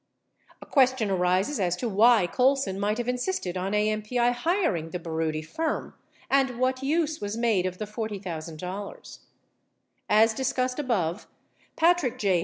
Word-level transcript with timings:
62 0.53 0.57
A 0.63 0.65
question 0.71 1.11
arises 1.11 1.59
as 1.59 1.75
to 1.75 1.87
why 1.87 2.25
Colson 2.25 2.79
might 2.79 2.97
have 2.97 3.07
insisted 3.07 3.55
on 3.55 3.73
AMPI 3.73 4.31
hiring 4.33 4.89
the 4.89 4.97
Baroody 4.97 5.43
firm, 5.43 5.93
and 6.27 6.57
what 6.59 6.81
use 6.81 7.21
was 7.21 7.37
made 7.37 7.67
of 7.67 7.77
the 7.77 7.85
$40,000. 7.85 9.19
As 10.09 10.33
discussed 10.33 10.79
above, 10.79 11.27
Patrick 11.75 12.17
J. 12.17 12.39